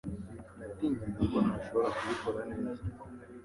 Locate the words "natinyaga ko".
0.57-1.37